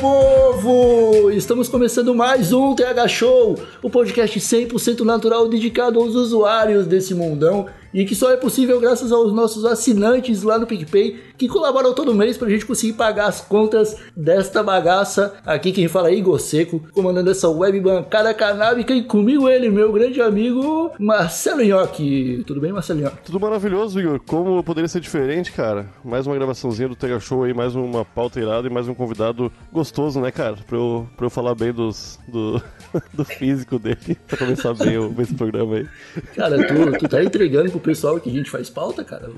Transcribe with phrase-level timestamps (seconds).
[0.00, 1.30] Povo!
[1.32, 7.66] Estamos começando mais um TH Show, o podcast 100% natural dedicado aos usuários desse mundão
[7.92, 12.14] e que só é possível graças aos nossos assinantes lá no PicPay que colaboram todo
[12.14, 15.34] mês pra gente conseguir pagar as contas desta bagaça.
[15.46, 19.92] Aqui quem fala é Igor Seco, comandando essa web bancada canábica e comigo ele, meu
[19.92, 22.42] grande amigo Marcelo Nhoque.
[22.46, 23.18] Tudo bem, Marcelo Nhoque?
[23.24, 24.20] Tudo maravilhoso, Igor.
[24.26, 25.86] Como poderia ser diferente, cara?
[26.04, 29.50] Mais uma gravaçãozinha do Tega Show aí, mais uma pauta irada e mais um convidado
[29.72, 30.56] gostoso, né, cara?
[30.66, 32.60] Pra eu, pra eu falar bem dos, do,
[33.14, 35.86] do físico dele, pra começar bem o- esse programa aí.
[36.34, 39.30] Cara, tu, tu tá entregando pro pessoal que a gente faz pauta, cara?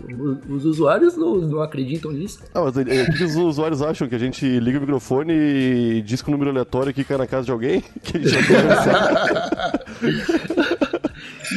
[0.48, 2.40] Os usuários não, não acreditam nisso.
[2.54, 2.84] Ah, mas o
[3.16, 4.08] que os usuários acham?
[4.08, 7.26] Que a gente liga o microfone e diz que o número aleatório aqui cai na
[7.26, 7.82] casa de alguém?
[8.02, 9.84] Que a gente vai conversar?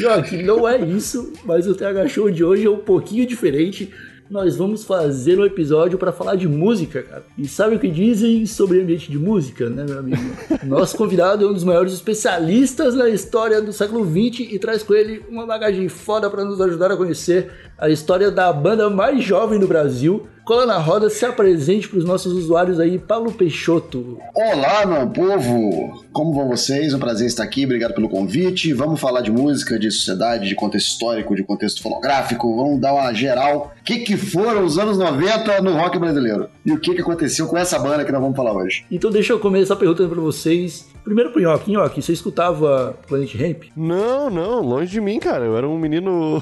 [0.02, 3.94] Nhoque, não é isso, mas o TH Show de hoje é um pouquinho diferente.
[4.34, 7.24] Nós vamos fazer um episódio para falar de música, cara.
[7.38, 10.24] E sabe o que dizem sobre ambiente de música, né, meu amigo?
[10.66, 14.96] Nosso convidado é um dos maiores especialistas na história do século XX e traz com
[14.96, 17.52] ele uma bagagem foda para nos ajudar a conhecer
[17.84, 20.26] a história da banda mais jovem do Brasil.
[20.46, 24.18] Cola na roda, se apresente para os nossos usuários aí, Paulo Peixoto.
[24.34, 26.06] Olá, meu povo!
[26.14, 26.94] Como vão vocês?
[26.94, 28.74] Um prazer estar aqui, obrigado pelo convite.
[28.74, 32.56] Vamos falar de música, de sociedade, de contexto histórico, de contexto fonográfico.
[32.56, 33.74] Vamos dar uma geral.
[33.82, 36.48] O que, que foram os anos 90 no rock brasileiro?
[36.66, 38.86] E o que, que aconteceu com essa banda que nós vamos falar hoje?
[38.90, 40.93] Então deixa eu começar perguntando para vocês.
[41.04, 41.72] Primeiro pro Nhoque.
[41.72, 43.64] Nhoque, você escutava Planet Ramp?
[43.76, 45.44] Não, não, longe de mim, cara.
[45.46, 46.42] Eu era um menino.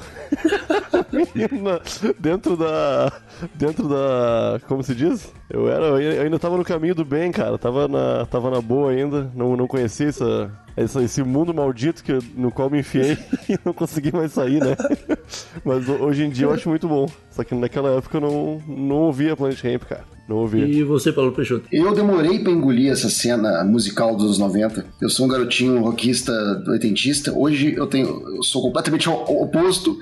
[2.18, 3.12] dentro da.
[3.54, 4.60] Dentro da.
[4.68, 5.32] Como se diz?
[5.50, 5.86] Eu era.
[6.00, 7.58] Eu ainda tava no caminho do bem, cara.
[7.58, 9.30] Tava na, tava na boa ainda.
[9.34, 13.18] Não, não conhecia essa, esse mundo maldito que, no qual me enfiei
[13.48, 14.76] e não consegui mais sair, né?
[15.64, 17.06] Mas ho- hoje em dia eu acho muito bom.
[17.30, 20.04] Só que naquela época eu não, não ouvia Planet Ramp, cara.
[20.32, 20.64] Não ouvia.
[20.64, 21.66] E você, Paulo Peixoto?
[21.70, 24.86] Eu demorei pra engolir essa cena musical dos anos 90.
[24.98, 26.32] Eu sou um garotinho rockista
[26.68, 27.30] oitentista.
[27.36, 29.98] Hoje eu tenho, eu sou completamente oposto.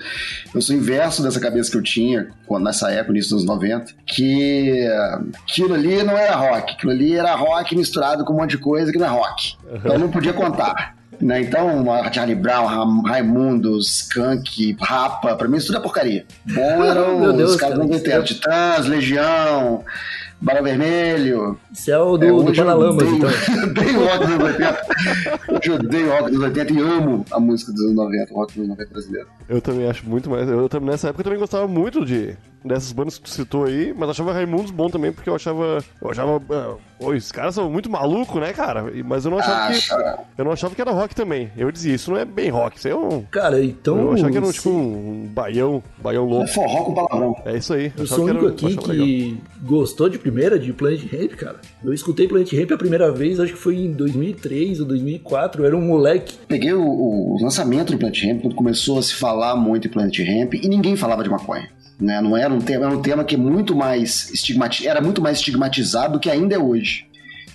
[0.54, 2.28] Eu sou inverso dessa cabeça que eu tinha
[2.60, 3.92] nessa época, início dos anos 90.
[4.06, 4.86] Que
[5.42, 6.74] aquilo ali não era rock.
[6.74, 9.56] Aquilo ali era rock misturado com um monte de coisa que não é rock.
[9.74, 10.94] Então eu não podia contar.
[11.20, 11.42] Né?
[11.42, 16.24] Então, Charlie Brown, Raimundos, Skunk, Rapa, pra mim isso tudo é porcaria.
[16.46, 19.84] Bom eram Deus, os caras cara, do isso 90, Titãs, Legião,
[20.42, 23.28] Bala Vermelho, Você é o do, é, do Paralamas, então.
[24.00, 24.80] o rock dos anos 80.
[25.52, 28.36] Hoje eu odeio o rock dos 80 e amo a música dos anos 90, o
[28.36, 29.28] rock dos anos 90 brasileiro.
[29.48, 30.48] Eu também acho muito mais.
[30.48, 32.34] Eu, também- nessa época eu também gostava muito de
[32.64, 35.78] dessas bandas que tu citou aí, mas achava Raimundos bom também, porque eu achava.
[36.00, 36.42] Eu achava.
[36.50, 38.84] ah, Pô, os caras são muito malucos, né, cara?
[39.06, 39.78] Mas eu não achava que.
[39.78, 40.18] Acha.
[40.36, 41.50] Eu não achava que era rock também.
[41.56, 43.22] Eu dizia, isso não é bem rock, isso é um.
[43.30, 43.98] Cara, então.
[43.98, 46.48] Eu achava que era um, tipo um, um baião, baião É louco.
[46.48, 47.36] forró com palavrão.
[47.46, 47.90] É isso aí.
[47.96, 49.06] Eu achava sou o que único aqui achava legal.
[49.06, 51.56] que gostou de primeira de Planet Ramp, cara.
[51.82, 55.62] Eu escutei Planet Ramp a primeira vez, acho que foi em 2003 ou 2004.
[55.62, 56.36] Eu era um moleque.
[56.46, 60.18] Peguei o, o lançamento do Planet Ramp, quando começou a se falar muito em Planet
[60.18, 61.68] Ramp, e ninguém falava de maconha.
[62.00, 62.20] Né?
[62.20, 64.32] Não era um tema, era um tema que muito mais
[64.84, 67.06] era muito mais estigmatizado do que ainda é hoje.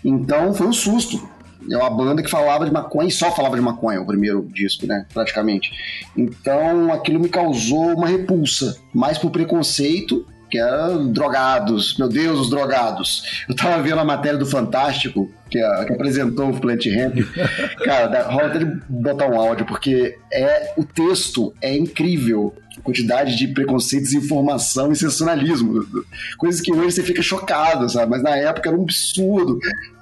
[0.03, 1.27] Então foi um susto.
[1.69, 4.85] É uma banda que falava de maconha e só falava de maconha, o primeiro disco,
[4.85, 5.07] né?
[5.11, 5.71] Praticamente.
[6.15, 11.97] Então aquilo me causou uma repulsa, mais por preconceito, que era drogados.
[11.97, 13.43] Meu Deus, os drogados.
[13.49, 17.17] Eu tava vendo a matéria do Fantástico, que, que apresentou o Plant Ramp.
[17.83, 22.55] Cara, dá- rola até de botar um áudio, porque é o texto é incrível.
[22.77, 25.85] A quantidade de preconceitos, informação e sensacionalismo.
[26.37, 28.11] Coisas que hoje você fica chocado, sabe?
[28.11, 29.59] Mas na época era um absurdo.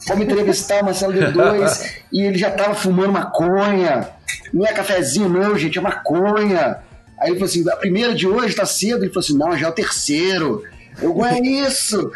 [0.08, 4.08] Fomos entrevistar o Marcelo D2 e ele já tava fumando maconha.
[4.52, 6.78] Não é cafezinho, não, gente, é maconha.
[7.24, 9.04] Aí ele falou assim: a primeira de hoje tá cedo.
[9.04, 10.64] Ele falou assim: não, já é o terceiro.
[11.02, 12.12] Eu, é isso?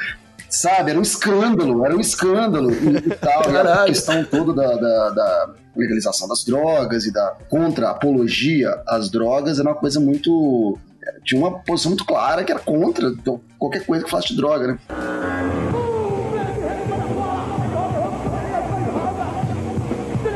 [0.49, 3.43] Sabe, era um escândalo, era um escândalo e, e tal.
[3.43, 3.85] E a Caralho.
[3.87, 9.75] questão toda da, da- da legalização das drogas e da contra-apologia às drogas era uma
[9.75, 10.77] coisa muito.
[11.23, 14.67] Tinha uma posição muito clara que era contra então, qualquer coisa que falasse de droga,
[14.67, 14.77] né?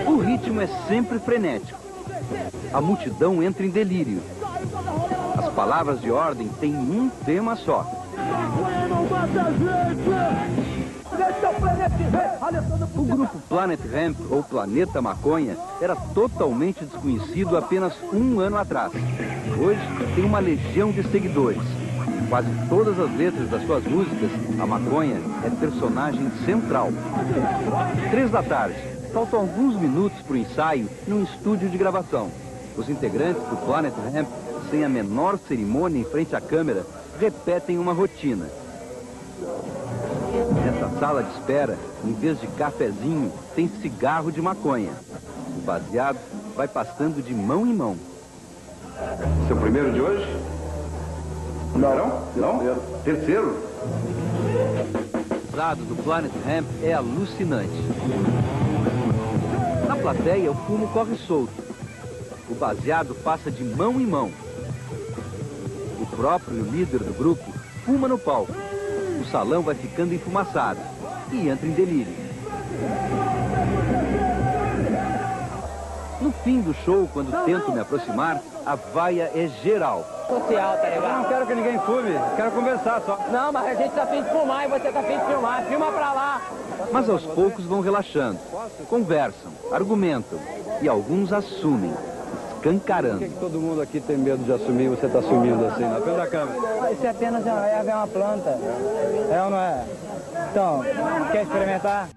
[0.07, 1.79] O ritmo é sempre frenético.
[2.73, 4.21] A multidão entra em delírio.
[5.61, 7.85] As palavras de ordem têm um tema só.
[12.95, 18.91] O grupo Planet Hemp, ou Planeta Maconha, era totalmente desconhecido apenas um ano atrás.
[19.55, 19.79] Hoje
[20.15, 21.61] tem uma legião de seguidores.
[21.61, 26.89] Em quase todas as letras das suas músicas, a maconha é personagem central.
[28.09, 28.81] Três da tarde,
[29.13, 32.31] faltam alguns minutos para o ensaio num estúdio de gravação.
[32.75, 34.27] Os integrantes do Planet Hemp,
[34.71, 36.85] sem a menor cerimônia em frente à câmera,
[37.19, 38.47] repetem uma rotina.
[40.63, 44.91] Nessa sala de espera, em vez de cafezinho, tem cigarro de maconha.
[45.57, 46.17] O baseado
[46.55, 47.97] vai passando de mão em mão.
[49.47, 50.25] Seu primeiro de hoje?
[51.75, 52.21] Não.
[52.35, 52.79] Não?
[53.03, 53.57] Terceiro?
[55.51, 57.69] O lado do Planet Hemp é alucinante.
[59.87, 61.51] Na plateia, o fumo corre solto.
[62.49, 64.31] O baseado passa de mão em mão.
[66.11, 67.51] O próprio líder do grupo
[67.85, 68.53] fuma no palco.
[69.19, 70.79] O salão vai ficando enfumaçado
[71.31, 72.13] e entra em delírio.
[76.19, 80.05] No fim do show, quando tento me aproximar, a vaia é geral.
[80.27, 81.03] social, tá ligado?
[81.03, 83.17] Eu não quero que ninguém fume, quero conversar só.
[83.31, 85.65] Não, mas a gente tá afim de fumar e você tá afim de filmar.
[85.65, 86.41] Filma pra lá.
[86.91, 88.37] Mas aos poucos vão relaxando,
[88.89, 90.39] conversam, argumentam
[90.81, 91.93] e alguns assumem,
[92.61, 93.27] escancarando.
[93.39, 96.91] todo mundo aqui tem medo de assumir você está assumindo assim, na frente da câmera?
[96.91, 98.49] Isso é apenas uma erva, é uma planta.
[99.31, 99.85] É ou não é?
[100.51, 100.83] Então,
[101.31, 102.09] quer experimentar?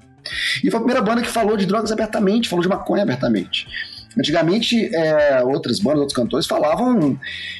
[0.62, 3.66] E foi a primeira banda que falou de drogas abertamente, falou de maconha abertamente.
[4.18, 7.18] Antigamente, é, outras bandas, outros cantores falavam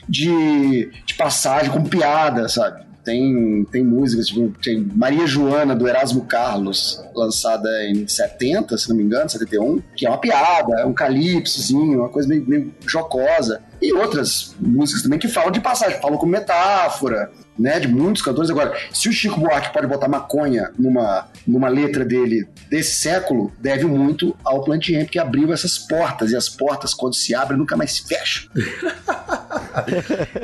[0.09, 2.85] de, de passagem com piada, sabe?
[3.05, 8.97] Tem, tem músicas, tipo, tem Maria Joana, do Erasmo Carlos, lançada em 70, se não
[8.97, 13.63] me engano, 71, que é uma piada, é um calypsozinho, uma coisa meio, meio jocosa.
[13.83, 18.51] E outras músicas também que falam de passagem, falam com metáfora, né, de muitos cantores.
[18.51, 23.85] Agora, se o Chico Buarque pode botar maconha numa, numa letra dele desse século, deve
[23.85, 26.31] muito ao Plant Ramp que abriu essas portas.
[26.33, 28.49] E as portas, quando se abrem, nunca mais se fecham.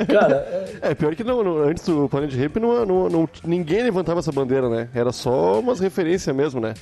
[0.07, 4.19] Cara, É, pior que não, não- antes do Planet Ramp não, não, não- ninguém levantava
[4.19, 4.87] essa bandeira, né?
[4.93, 6.73] Era só umas referências mesmo, né?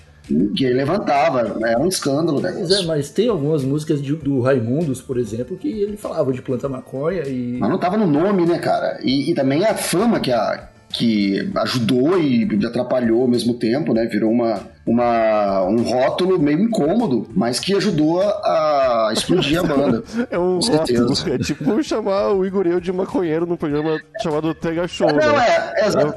[0.56, 2.88] Que ele levantava, era um escândalo o Pois é, negócio.
[2.88, 7.24] mas tem algumas músicas de- do Raimundos, por exemplo, que ele falava de planta maconha
[7.28, 7.58] e.
[7.60, 9.00] Mas não tava no nome, né, cara?
[9.04, 14.06] E, e também a fama que, a, que ajudou e atrapalhou ao mesmo tempo, né?
[14.06, 20.04] Virou uma, uma, um rótulo meio incômodo, mas que ajudou a, explodir a banda.
[20.32, 21.14] É um rótulo.
[21.34, 25.46] É tipo chamar o Igor eu de maconheiro num programa chamado Tega Show, Não, né?
[25.48, 26.16] é, é exa-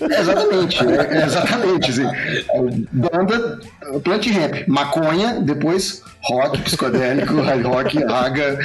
[0.00, 3.60] é exatamente, é, exatamente, assim, banda
[4.04, 8.58] Plant Ramp, maconha, depois rock psicodélico, hard rock, raga,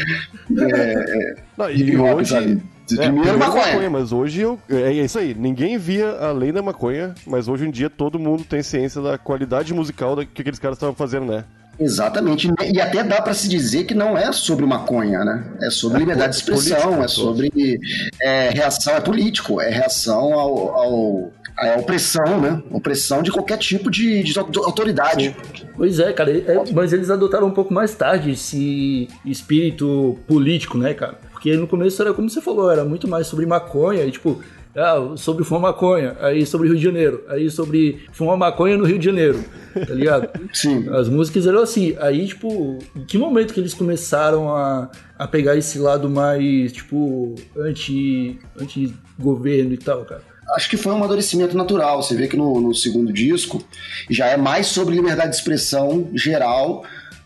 [0.57, 2.29] é, Não, hip e hop, hoje...
[2.29, 2.61] sabe?
[2.93, 3.89] É, Primeiro maconha.
[3.89, 4.59] mas hoje eu.
[4.69, 8.61] É isso aí, ninguém via além da maconha, mas hoje em dia todo mundo tem
[8.63, 11.43] ciência da qualidade musical da, que aqueles caras estavam fazendo, né?
[11.79, 15.43] Exatamente, e até dá pra se dizer que não é sobre maconha, né?
[15.61, 17.79] É sobre liberdade de expressão, político, é sobre
[18.19, 22.63] é, reação, é político, é reação ao, ao- à opressão, né?
[22.71, 25.35] Opressão de qualquer tipo de, de autoridade.
[25.75, 30.95] Pois é, cara, é- mas eles adotaram um pouco mais tarde esse espírito político, né,
[30.95, 31.19] cara?
[31.47, 34.41] Porque no começo era como você falou, era muito mais sobre maconha e tipo.
[34.75, 38.99] Ah, sobre fumar maconha, aí sobre Rio de Janeiro, aí sobre fumar maconha no Rio
[38.99, 39.43] de Janeiro,
[39.73, 40.29] tá ligado?
[40.53, 40.87] Sim.
[40.89, 41.95] As músicas eram assim.
[41.99, 47.33] Aí, tipo, em que momento que eles começaram a, a pegar esse lado mais, tipo,
[47.57, 50.21] anti- anti-governo e tal, cara?
[50.55, 52.03] Acho que foi um amadurecimento natural.
[52.03, 53.63] Você vê que no, no segundo disco
[54.11, 56.83] já é mais sobre liberdade de expressão geral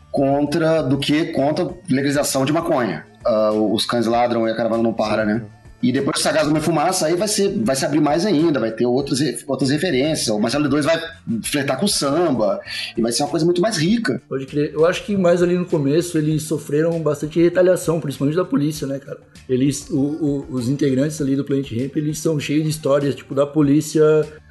[0.10, 3.06] contra do que contra legalização de maconha.
[3.26, 5.42] Ah, os cães ladram e a caravana não para, né?
[5.84, 8.70] E depois que Sagaz Homem Fumaça, aí vai, ser, vai se abrir mais ainda, vai
[8.70, 10.28] ter outras, outras referências.
[10.28, 11.02] O Marcelo D2 vai
[11.44, 12.62] flertar com samba,
[12.96, 14.22] e vai ser uma coisa muito mais rica.
[14.30, 14.72] Pode crer.
[14.76, 19.00] Eu acho que mais ali no começo eles sofreram bastante retaliação, principalmente da polícia, né,
[19.00, 19.18] cara?
[19.50, 23.34] Eles, o- o- os integrantes ali do Planet Ramp, eles são cheios de histórias, tipo,
[23.34, 24.04] da polícia.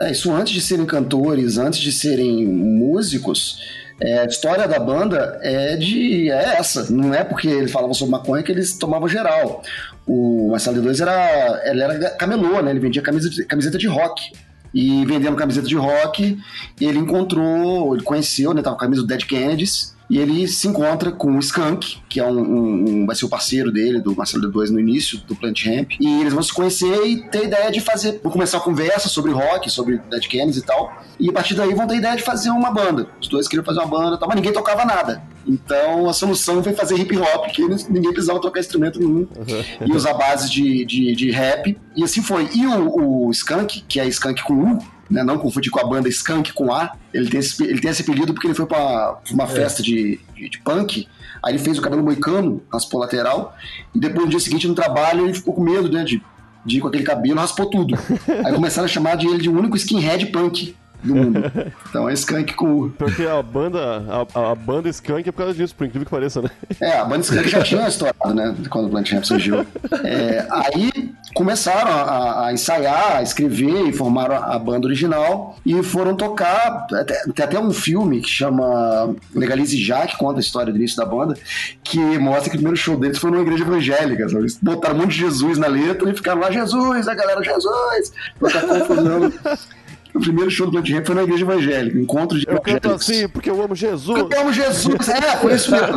[0.02, 3.56] É, isso antes de serem cantores, antes de serem músicos,
[4.00, 6.90] é, a história da banda é de é essa.
[6.90, 9.62] Não é porque eles falavam sobre maconha que eles tomavam geral.
[10.07, 12.71] O Marcelo D2 era, ele era camelô, né?
[12.71, 14.33] Ele vendia camisa de- camiseta de rock.
[14.73, 16.38] E vendendo camiseta de rock,
[16.80, 18.62] ele encontrou, ele conheceu, né?
[18.62, 19.95] Tava com a camisa do Dead Kennedys.
[20.11, 23.29] E ele se encontra com o Skunk, que é um, um- um- vai ser o
[23.29, 25.93] parceiro dele, do Marcelo D2 no início, do Plant Ramp.
[26.00, 28.19] E eles vão se conhecer e ter ideia de fazer.
[28.23, 30.93] Vão começar a conversa sobre rock, sobre Dead Kennedys e tal.
[31.19, 33.07] E a partir daí vão ter ideia de fazer uma banda.
[33.21, 35.23] Os dois queriam fazer uma banda e tal, mas ninguém tocava nada.
[35.47, 39.26] Então a solução foi fazer hip hop, que ninguém precisava tocar instrumento nenhum
[39.87, 41.79] e usar base de, de, de rap.
[41.97, 42.49] E assim foi.
[42.55, 44.79] E o, o Skank, que é Skank com U,
[45.11, 48.02] né, não confundir com a banda Skank com A, ele tem esse, ele tem esse
[48.02, 51.09] apelido porque ele foi pra uma festa de, de, de punk.
[51.43, 53.57] Aí ele fez o cabelo moicano, raspou lateral,
[53.95, 56.23] e depois no dia seguinte no trabalho ele ficou com medo, né, de,
[56.64, 57.99] de ir com aquele cabelo, raspou tudo.
[58.45, 61.42] Aí começaram a chamar de ele de único skinhead punk do mundo.
[61.88, 62.90] Então é Skank com U.
[62.90, 64.04] Porque a banda,
[64.35, 66.50] a, a banda Skunk é por causa disso, por incrível que pareça, né?
[66.80, 68.54] É, a banda Skank já tinha estourado, né?
[68.69, 69.66] Quando o Plant Ramp surgiu.
[70.04, 76.14] É, aí começaram a, a, ensaiar, a escrever e formaram a, banda original e foram
[76.14, 76.87] tocar.
[77.35, 81.04] Tem até um filme que chama Legalize Já, que conta a história do início da
[81.04, 81.37] banda,
[81.83, 84.28] que mostra que o primeiro show deles foi numa igreja evangélica.
[84.28, 84.42] Sabe?
[84.42, 88.12] Eles botaram um monte de Jesus na letra e ficaram lá, Jesus, a galera, Jesus!
[88.40, 89.33] Botar confusão.
[90.20, 93.26] O primeiro show do Plant Ramp foi na igreja evangélica, encontro de Eu canto assim
[93.26, 94.18] porque eu amo Jesus.
[94.18, 95.94] Eu amo Jesus, é, foi isso mesmo.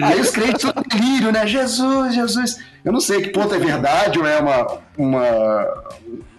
[0.00, 1.46] Aí os crentes são delírio, né?
[1.46, 2.58] Jesus, Jesus.
[2.84, 5.84] Eu não sei que ponto é verdade ou é uma, uma,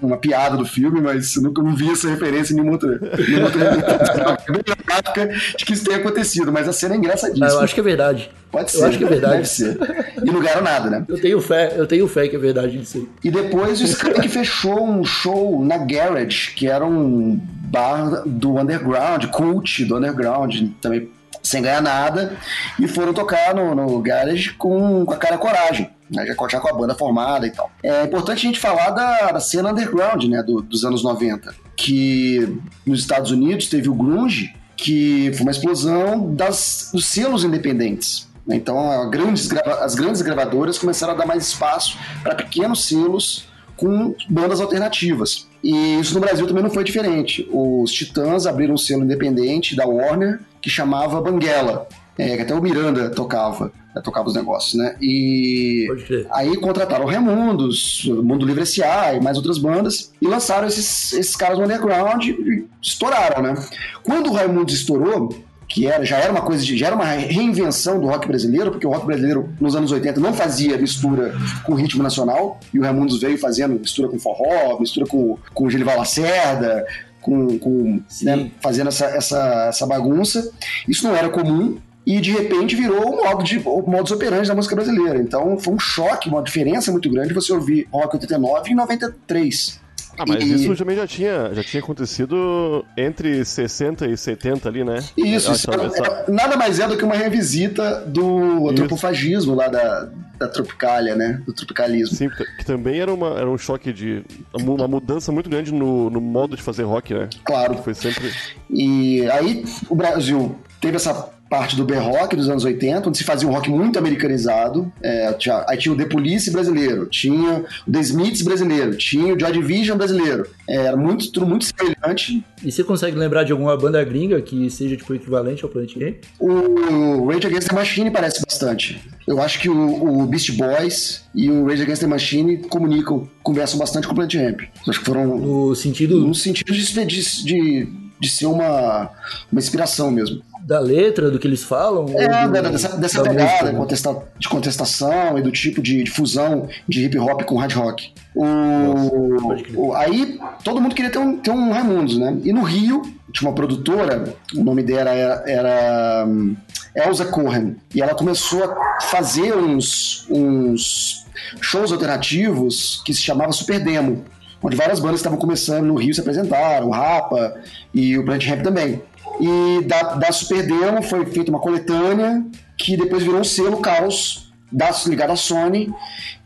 [0.01, 3.45] uma piada do filme, mas eu nunca não vi essa referência em nenhuma outra, nenhuma
[3.45, 5.27] outra bem prática
[5.57, 7.47] de que isso tenha acontecido, mas a cena é engraçadíssima.
[7.47, 8.31] Ah, eu acho que é verdade.
[8.51, 8.79] Pode ser.
[8.79, 9.35] Eu acho que é verdade.
[9.35, 9.77] Deve ser.
[10.23, 11.05] E não ganharam nada, né?
[11.07, 13.09] Eu tenho fé, eu tenho fé que é verdade isso aí.
[13.23, 17.39] E depois o Skank fechou um show na Garage, que era um
[17.71, 21.09] bar do underground, cult do underground, também
[21.43, 22.37] sem ganhar nada,
[22.79, 25.89] e foram tocar no, no Garage com, com a cara coragem.
[26.09, 27.71] Né, já, já com a banda formada e tal.
[27.81, 32.57] É importante a gente falar da, da cena underground, né, do- dos anos 90, que
[32.85, 38.27] nos Estados Unidos teve o grunge, que foi uma explosão das, dos selos independentes.
[38.45, 38.57] né?
[38.57, 39.49] Então, grandes
[39.81, 43.45] as grandes gravadoras começaram a dar mais espaço para pequenos selos
[43.77, 45.47] com bandas alternativas.
[45.63, 47.47] E isso no Brasil também não foi diferente.
[47.51, 51.87] Os Titãs abriram um selo independente da Warner que chamava Banguela,
[52.17, 54.95] é, que até o Miranda tocava, né, tocava os negócios, né?
[55.01, 55.87] E
[56.31, 59.13] aí contrataram o Raimundos, Mundo Livre S.A.
[59.13, 63.55] e mais outras bandas e lançaram esses, esses caras no underground e estouraram, né?
[64.03, 65.29] Quando o Raimundos estourou,
[65.67, 68.85] que era, já era uma coisa de, já era uma reinvenção do rock brasileiro, porque
[68.85, 73.21] o rock brasileiro nos anos 80 não fazia mistura com ritmo nacional, e o Raimundos
[73.21, 76.85] veio fazendo mistura com forró, mistura com, com Genival Lacerda,
[77.21, 80.51] com, com né, fazendo essa, essa, essa bagunça.
[80.87, 81.77] Isso não era comum.
[82.05, 85.19] E de repente virou um modo de o modus operandi da música brasileira.
[85.19, 89.80] Então foi um choque, uma diferença muito grande você ouvir rock 89 e 93.
[90.21, 94.83] Ah, mas E- isso também já tinha, já tinha acontecido entre 60 e 70 ali,
[94.83, 94.99] né?
[95.17, 100.09] Isso, isso era- era- nada mais é do que uma revisita do antropofagismo lá da,
[100.37, 101.41] da Tropicália, né?
[101.45, 102.15] Do tropicalismo.
[102.15, 104.23] Sim, que também era, uma, era um choque de.
[104.53, 107.27] uma mudança muito grande no, no modo de fazer rock, né?
[107.43, 107.75] Claro.
[107.75, 108.31] Que foi sempre.
[108.69, 113.45] E aí o Brasil teve essa parte do B-Rock dos anos 80, onde se fazia
[113.47, 114.89] um rock muito americanizado.
[115.03, 119.37] É, tinha- aí tinha o The Police brasileiro, tinha o The Smiths brasileiro, tinha o
[119.39, 120.47] Joy Division brasileiro.
[120.67, 122.41] É, Era muito, tudo muito semelhante.
[122.63, 126.15] E você consegue lembrar de alguma banda gringa que seja tipo equivalente ao Planet Ramp?
[126.39, 129.01] O Rage Against the Machine parece bastante.
[129.27, 133.77] Eu acho que o, o Beast Boys e o Rage Against the Machine comunicam, conversam
[133.77, 134.61] bastante com o Planet Ramp.
[134.87, 137.05] Acho que foram No sentido no sentido de, de,
[137.45, 137.87] de,
[138.21, 139.09] de ser uma,
[139.51, 140.41] uma inspiração mesmo.
[140.63, 142.05] da letra, do que eles falam?
[142.17, 144.21] É, do- dessa, dessa da pegada música, né?
[144.37, 148.13] de contestação e do tipo de, de fusão de hip hop com hard rock.
[148.35, 152.37] O, o- aí todo mundo queria ter um, ter um Raimundos, né?
[152.43, 153.01] E no Rio
[153.33, 156.55] tinha uma produtora, o nome dela era, era hum,
[156.95, 161.25] Elza Cohen, e ela começou a fazer uns, uns
[161.59, 164.23] shows alternativos que se chamava Super Demo.
[164.61, 167.55] Onde várias bandas estavam começando no Rio se apresentaram, o Rapa
[167.93, 169.01] e o Planet Ramp também.
[169.39, 172.43] E da, da Super Demo foi feita uma coletânea
[172.77, 175.93] que depois virou um selo Caos da, ligado à Sony,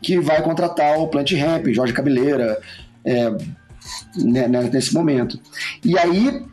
[0.02, 2.60] que vai contratar o Plant Ramp, Jorge Cabeleira,
[3.04, 3.30] é,
[4.16, 5.38] né, né, nesse momento.
[5.84, 6.44] E aí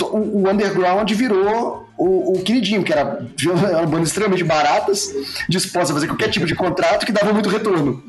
[0.00, 3.26] o, o Underground virou o, o queridinho, que era,
[3.70, 5.12] eram bandas extremamente baratas,
[5.48, 8.02] dispostas a fazer qualquer tipo de contrato que dava muito retorno.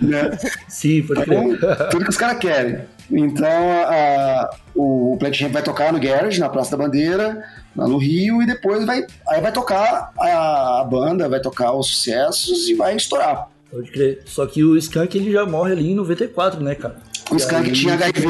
[0.00, 0.38] Né?
[0.68, 1.88] Sim, pode Então, crer.
[1.90, 2.78] tudo que os caras querem.
[3.10, 3.46] Então,
[3.86, 7.44] a- o Plant Ramp vai tocar no Garage, na Praça da Bandeira,
[7.76, 11.88] lá no Rio, e depois vai, aí vai tocar a, a banda, vai tocar os
[11.88, 13.48] sucessos e vai estourar.
[13.70, 14.22] Pode crer.
[14.26, 16.96] Só que o Skank ele já morre ali em 94, né, cara?
[17.30, 18.28] O Skank aí tinha HIV,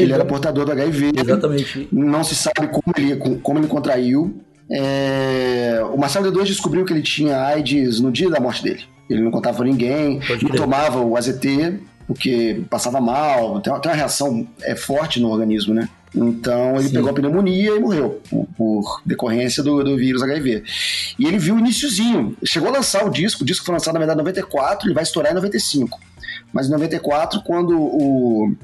[0.00, 1.12] ele era portador do HIV.
[1.16, 1.88] Exatamente.
[1.92, 4.40] Não se sabe como ele, como ele contraiu.
[4.70, 8.84] É, O Marcelo D2 descobriu que ele tinha AIDS no dia da morte dele.
[9.08, 13.90] Ele não contava pra ninguém, não tomava o AZT, porque passava mal, tem uma, tem
[13.90, 15.88] uma reação é, forte no organismo, né?
[16.14, 16.94] Então ele Sim.
[16.94, 20.64] pegou a pneumonia e morreu por, por decorrência do, do vírus HIV.
[21.18, 22.36] E ele viu o iniciozinho.
[22.44, 25.02] Chegou a lançar o disco, o disco foi lançado na verdade em 94, ele vai
[25.02, 26.00] estourar em 95.
[26.52, 28.54] Mas em 94, quando o,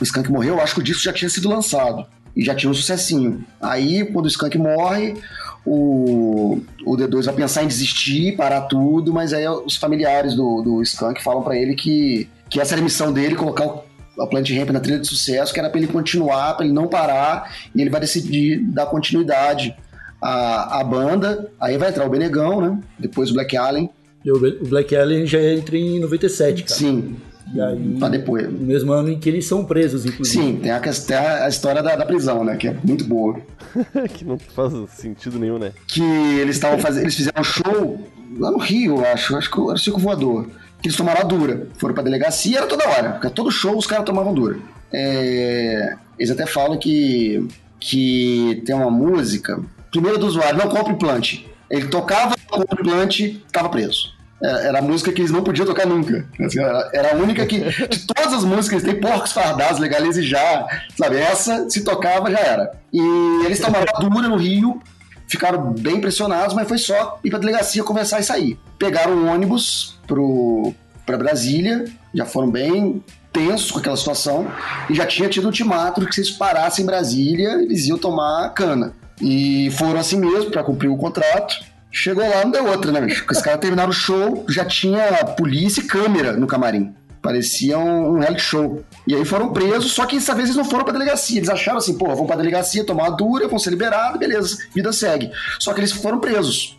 [0.00, 2.06] o Skank morreu, eu acho que o disco já tinha sido lançado.
[2.34, 3.44] E já tinha um sucessinho.
[3.60, 5.14] Aí, quando o Skank morre,
[5.64, 10.82] o, o D2 vai pensar em desistir, parar tudo, mas aí os familiares do, do
[10.82, 13.84] Skank falam pra ele que, que essa era a missão dele, colocar o,
[14.20, 16.88] a Plant Ramp na trilha de sucesso, que era pra ele continuar, pra ele não
[16.88, 19.74] parar, e ele vai decidir dar continuidade
[20.20, 21.50] à, à banda.
[21.60, 22.78] Aí vai entrar o Benegão, né?
[22.98, 23.88] Depois o Black Allen.
[24.24, 26.78] E o o Black Alien já entra em 97, cara.
[26.78, 27.16] Sim,
[27.54, 28.50] E aí, pra depois.
[28.50, 30.44] no mesmo ano em que eles são presos, inclusive.
[30.44, 32.56] Sim, tem a, tem a história da, da prisão, né?
[32.56, 33.40] Que é muito boa.
[34.14, 35.72] que não faz sentido nenhum, né?
[35.86, 38.00] que eles estavam fazendo, eles fizeram um show
[38.38, 40.46] lá no Rio, eu acho, acho que era o Circo Voador.
[40.80, 43.86] Que eles tomaram a dura, foram pra delegacia, era toda hora, porque todo show os
[43.86, 44.58] caras tomavam dura.
[44.92, 47.46] É, eles até falam que,
[47.78, 51.44] que tem uma música, primeiro do usuário, não compre plant.
[51.70, 53.20] Ele tocava, compre plant,
[53.52, 54.12] tava preso.
[54.44, 56.26] É, Era a música que eles não podiam tocar nunca.
[56.40, 56.58] Assim,
[56.92, 60.66] Era a única que, de todas as músicas, tem porcos fardados, legalize já,
[60.98, 61.16] sabe?
[61.18, 62.72] Essa, se tocava, já era.
[62.92, 63.00] E
[63.44, 64.80] eles tomaram a dura no Rio,
[65.28, 68.58] ficaram bem impressionados, mas foi só ir pra delegacia conversar e sair.
[68.78, 70.74] Pegaram um ônibus pro,
[71.06, 71.84] pra Brasília,
[72.14, 74.46] já foram bem tensos com aquela situação,
[74.90, 78.92] e já tinha tido ultimato que se eles parassem em Brasília, eles iam tomar cana.
[79.20, 81.54] E foram assim mesmo, pra cumprir o contrato.
[81.92, 83.20] Chegou lá, não deu outra, né, bicho?
[83.20, 86.94] Porque os caras terminaram o show, já tinha polícia e câmera no camarim.
[87.20, 88.82] Parecia um, reality show.
[89.06, 91.36] E aí foram presos, só que dessa vez eles não foram pra delegacia.
[91.36, 94.92] Eles acharam assim, pô, vão pra delegacia, tomar uma dura, vão ser liberados, beleza, vida
[94.92, 95.30] segue.
[95.60, 96.78] Só que eles foram presos.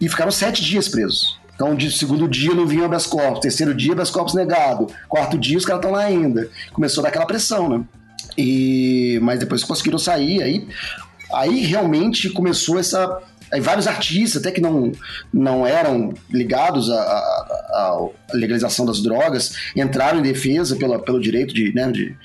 [0.00, 1.38] E ficaram sete dias presos.
[1.54, 5.58] Então, de segundo dia não vinha habeas corpus, terceiro dia habeas corpus negado, quarto dia
[5.58, 6.48] os caras estão lá ainda.
[6.72, 7.84] Começou a dar aquela pressão, né?
[8.36, 10.68] E mas depois conseguiram sair, aí
[11.34, 13.20] aí realmente começou essa
[13.60, 14.92] vários artistas até que não
[15.32, 21.90] não eram ligados à, legalização das drogas entraram em defesa pela, pelo direito de, né,
[21.90, 22.16] de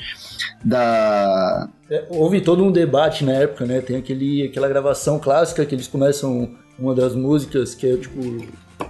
[0.64, 3.82] da É, houve todo um debate na época, né?
[3.82, 8.20] Tem aquele, aquela gravação clássica que eles começam uma das músicas que é tipo.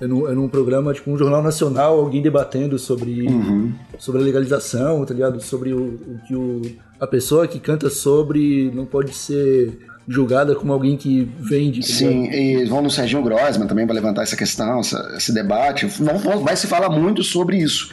[0.02, 3.28] É num, é num programa, tipo, um jornal nacional, alguém debatendo sobre,
[4.00, 5.40] sobre a legalização, tá ligado?
[5.42, 6.62] Sobre o, o que o,
[7.00, 11.82] a pessoa que canta sobre não pode ser julgada como alguém que vende.
[11.82, 15.86] tá Sim, e vão no Serginho Grossman também para levantar essa questão, essa- esse debate.
[15.86, 17.90] Vão- vão- vai se falar muito sobre isso.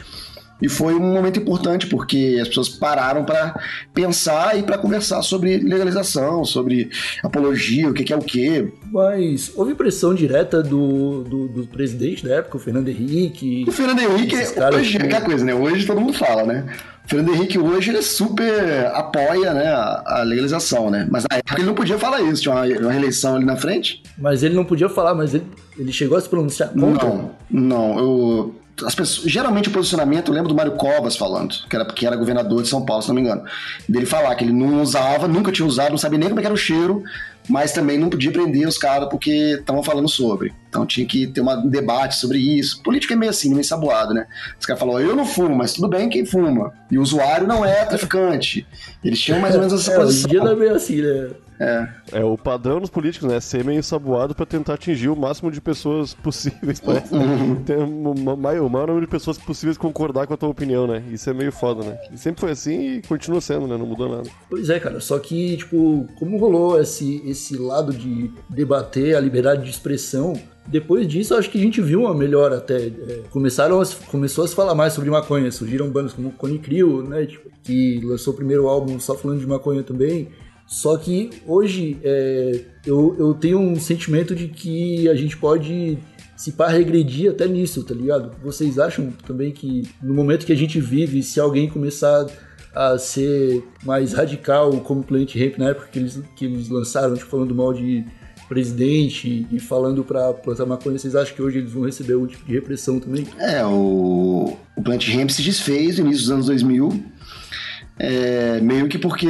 [0.61, 3.59] E foi um momento importante porque as pessoas pararam para
[3.93, 6.89] pensar e para conversar sobre legalização, sobre
[7.23, 8.71] apologia, o que, é o que.
[8.91, 13.65] Mas houve pressão direta do, do, do presidente da época, o Fernando Henrique.
[13.67, 15.53] O Fernando Henrique, caras hoje, é que- aquela coisa, né?
[15.53, 16.65] Hoje todo mundo fala, né?
[17.05, 21.07] O Fernando Henrique hoje ele é super apoia né, a, a legalização, né?
[21.09, 24.03] Mas na época ele não podia falar isso, tinha uma, uma reeleição ali na frente.
[24.17, 25.43] Mas ele não podia falar, mas ele,
[25.77, 27.07] ele chegou a se pronunciar contra.
[27.07, 27.97] Não, não.
[27.99, 32.05] Eu, as pessoas, geralmente o posicionamento, eu lembro do Mário Covas falando, que era, que
[32.05, 33.43] era governador de São Paulo, se não me engano.
[33.87, 36.53] Dele falar que ele não usava, nunca tinha usado, não sabia nem como é era
[36.53, 37.03] o cheiro,
[37.49, 40.53] mas também não podia prender os caras porque estavam falando sobre.
[40.69, 42.81] Então tinha que ter uma- um debate sobre isso.
[42.83, 44.25] Política é meio assim, meio saboado, né?
[44.59, 46.71] Os caras falaram, eu não fumo, mas tudo bem quem fuma.
[46.89, 48.65] E o usuário não é traficante.
[49.03, 50.29] Eles tinham mais ou menos essa É, posição.
[50.29, 51.29] dia não é meio assim, né?
[51.63, 51.87] É.
[52.13, 53.39] É o padrão dos políticos, né?
[53.39, 57.13] Ser meio saboado pra tentar atingir o máximo de pessoas possíveis, parece.
[57.65, 61.03] Tem o ma- maior, número de pessoas possíveis concordar com a tua opinião, né?
[61.11, 61.99] Isso é meio foda, né?
[62.11, 63.77] E sempre foi assim e continua sendo, né?
[63.77, 64.27] Não mudou nada.
[64.49, 64.99] Pois é, cara.
[64.99, 70.33] Só que, tipo, como rolou esse, esse lado de debater a liberdade de expressão,
[70.67, 72.87] depois disso, acho que a gente viu uma melhora até.
[72.87, 75.51] É, começaram a, começou a se falar mais sobre maconha.
[75.51, 77.25] Surgiram bandas como Cone Crew, né?
[77.25, 80.29] Tipo, que lançou o primeiro álbum só falando de maconha também.
[80.71, 85.97] Só que hoje é, eu, eu tenho um sentimento de que a gente pode
[86.37, 88.31] se pá regredir até nisso, tá ligado?
[88.41, 92.25] Vocês acham também que no momento que a gente vive, se alguém começar
[92.73, 97.15] a ser mais radical como o Plant Ramp na época que eles, que eles lançaram,
[97.15, 98.05] tipo, falando mal de
[98.47, 102.45] presidente e falando pra plantar maconha, vocês acham que hoje eles vão receber algum tipo
[102.45, 103.27] de repressão também?
[103.37, 107.03] É, o, o Plant Ramp se desfez no início dos anos 2000,
[107.99, 109.27] é, meio que porque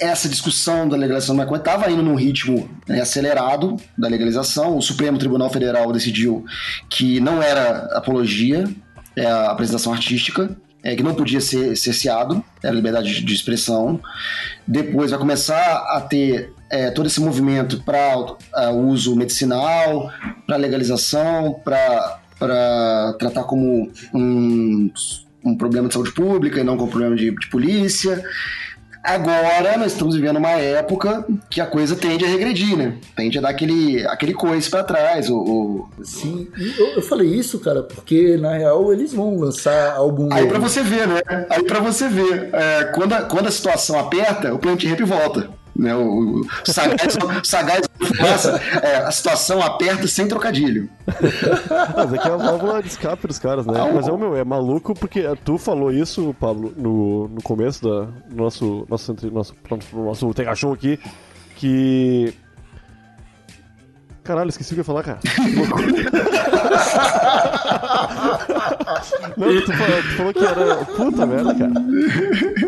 [0.00, 4.76] essa discussão da legalização da maconha estava indo num ritmo né, acelerado da legalização.
[4.76, 6.44] O Supremo Tribunal Federal decidiu
[6.88, 8.64] que não era apologia,
[9.14, 14.00] é a apresentação artística, é, que não podia ser cerceado, era liberdade de- expressão.
[14.66, 18.36] Depois vai começar a ter é, todo esse movimento para
[18.72, 20.10] o uso medicinal,
[20.46, 22.20] para legalização, para
[23.18, 24.90] tratar como um,
[25.44, 28.22] um problema de saúde pública e não como problema de, de polícia.
[29.08, 32.98] Agora nós estamos vivendo uma época que a coisa tende a regredir, né?
[33.16, 35.30] Tende a dar aquele, aquele coice pra trás.
[35.30, 35.88] O, o...
[36.04, 36.46] Sim,
[36.78, 40.28] eu, eu, falei isso, cara, porque na real eles vão lançar álbum.
[40.30, 41.22] Aí pra você ver, né?
[41.48, 42.50] Aí pra você ver.
[42.52, 45.48] É, quando, a, quando a situação aperta, o Plant Ramp volta.
[45.78, 45.94] Né?
[45.94, 50.90] O, o Sagaz, Sagaz fumaça, é, a situação aperta sem trocadilho.
[51.06, 53.74] Mas aqui é a válvula de escape dos caras, né?
[53.94, 58.08] Mas é o meu, é maluco porque tu falou isso, Pablo, no, no começo da
[58.28, 60.98] no nosso nosso nosso nosso, nosso Tega Show aqui,
[61.54, 62.34] que
[64.28, 65.20] Caralho, esqueci o que eu ia falar, cara.
[69.38, 70.76] Não, tu falou, tu falou que era.
[70.84, 71.72] Puta merda, cara.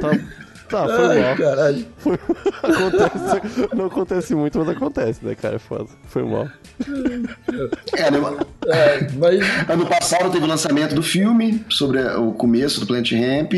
[0.00, 0.08] Tá,
[0.70, 1.37] Tá, foi Ai, mal.
[1.37, 1.87] Caralho.
[1.98, 2.18] Foi...
[2.62, 3.74] acontece...
[3.74, 5.56] Não acontece muito, mas acontece, né, cara?
[5.56, 5.87] É foda.
[6.04, 6.48] Foi mal.
[7.92, 8.20] É, né?
[8.66, 9.68] É, mas...
[9.68, 13.52] Ano passado teve o lançamento do filme sobre o começo do Planet Ramp.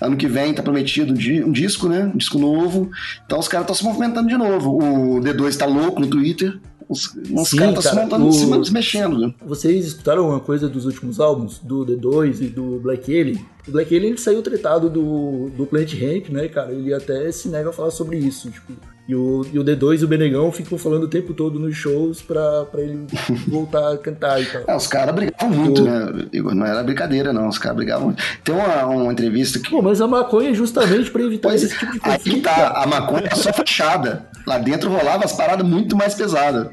[0.00, 2.04] Ano que vem tá prometido um disco, né?
[2.04, 2.90] Um disco novo.
[3.24, 4.76] Então os caras estão se movimentando de novo.
[4.76, 6.58] O D2 tá louco no Twitter.
[6.88, 8.28] Os, os caras estão se montando o...
[8.28, 9.34] em cima, se mexendo, né?
[9.44, 11.58] Vocês escutaram alguma coisa dos últimos álbuns?
[11.58, 13.44] Do D2 e do Black Alien?
[13.66, 16.72] O Black Alien ele saiu tretado do, do Plant Ramp, né, cara?
[16.72, 18.72] Ele até se nega a falar sobre isso, tipo...
[19.08, 22.20] E o, e o D2 e o Benegão ficam falando o tempo todo nos shows
[22.20, 23.06] pra, pra ele
[23.48, 24.64] voltar a cantar e tal.
[24.66, 26.26] É, os caras brigavam muito, né?
[26.30, 27.48] Igor, não era brincadeira, não.
[27.48, 28.22] Os caras brigavam muito.
[28.44, 29.70] Tem uma, uma entrevista que.
[29.70, 32.28] Pô, mas a maconha é justamente pra evitar pois, esse tipo de conflito.
[32.28, 34.28] Aqui tá, a maconha é só fachada.
[34.46, 36.68] Lá dentro rolava as paradas muito mais pesadas.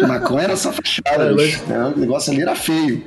[0.00, 1.66] A maconha era só fachada, é, mas...
[1.66, 1.92] Né?
[1.96, 3.02] O negócio ali era feio.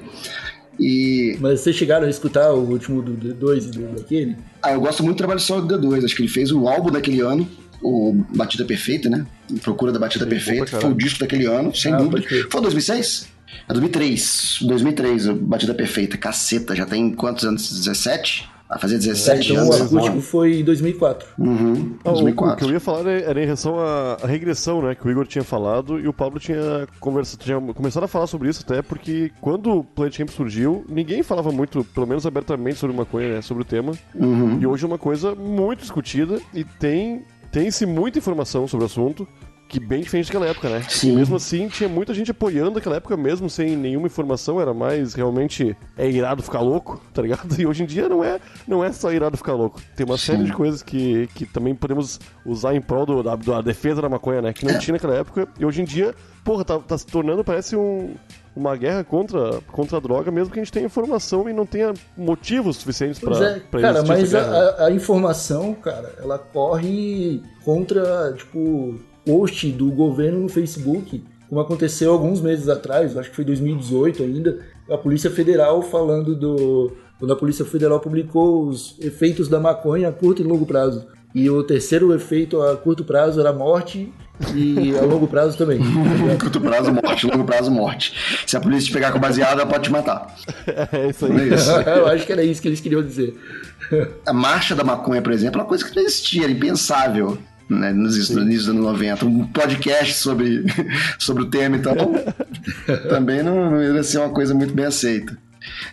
[0.78, 1.38] E...
[1.40, 4.36] Mas vocês chegaram a escutar o último do D2 e do daquele?
[4.62, 6.04] Ah, eu gosto muito do trabalho só do D2.
[6.04, 7.48] Acho que ele fez o álbum daquele ano
[7.86, 9.26] o Batida Perfeita, né?
[9.62, 10.80] Procura da Batida Sim, Perfeita.
[10.80, 12.28] Foi o disco daquele ano, sem ah, dúvida.
[12.50, 13.28] Foi 2006?
[13.70, 14.60] É 2003.
[14.62, 16.18] 2003, o Batida Perfeita.
[16.18, 17.72] Caceta, já tem quantos anos?
[17.72, 18.56] 17?
[18.68, 19.80] Vai fazer 17 é, então anos.
[19.80, 21.28] O acústico foi em 2004.
[21.38, 22.44] Uhum, 2004.
[22.44, 24.96] O, o, que eu ia falar era em relação à, à, regressão, né?
[24.96, 28.50] Que o Igor tinha falado e o Pablo tinha, conversa, tinha começado a falar sobre
[28.50, 32.96] isso até porque quando o Planet Camp surgiu, ninguém falava muito, pelo menos abertamente, sobre
[32.96, 33.42] maconha, né?
[33.42, 33.94] Sobre o tema.
[34.16, 34.60] Uhum.
[34.60, 37.24] E hoje é uma coisa muito discutida e tem
[37.56, 39.26] tem-se muita informação sobre o assunto,
[39.70, 40.86] que bem diferente daquela época, né?
[40.90, 41.14] Sim.
[41.14, 45.14] E mesmo assim, tinha muita gente apoiando aquela época, mesmo sem nenhuma informação, era mais
[45.14, 47.48] realmente é irado ficar louco, tá ligado?
[47.58, 49.82] E hoje em dia não é, não é só irado ficar louco.
[49.96, 50.26] Tem uma Sim.
[50.34, 54.10] série de coisas que, que também podemos usar em prol do, da, da defesa da
[54.10, 54.52] maconha, né?
[54.52, 54.78] Que não é.
[54.78, 55.48] tinha naquela época.
[55.58, 56.14] E hoje em dia,
[56.44, 58.16] porra, tá, tá se tornando, parece um,
[58.56, 61.94] uma guerra contra, contra a droga, mesmo que a gente tenha informação e não tenha
[62.18, 69.70] motivos suficientes para é, Cara, mas a, a, informação, cara, ela corre contra, tipo, post
[69.72, 74.98] do governo no Facebook, como aconteceu alguns meses atrás, acho que foi 2018 ainda, a
[74.98, 76.92] Polícia Federal falando do.
[77.18, 81.08] Quando a Polícia Federal publicou os efeitos da maconha a curto e longo prazo.
[81.36, 84.10] E o terceiro efeito a curto prazo era a morte
[84.54, 85.80] e a longo prazo também.
[86.40, 87.28] Curto prazo, morte.
[87.28, 88.14] Longo prazo, morte.
[88.48, 90.34] Se a polícia te pegar com baseada, ela pode te matar.
[90.92, 91.52] É isso aí.
[91.52, 91.72] É isso.
[91.90, 93.38] Eu acho que era isso que eles queriam dizer.
[94.26, 97.38] A marcha da maconha, por exemplo, é uma coisa que não existia, era impensável.
[97.68, 98.30] Né, nos
[98.70, 100.64] anos 90, um podcast sobre,
[101.18, 101.96] sobre o tema, então
[103.10, 105.36] também não, não ia ser uma coisa muito bem aceita.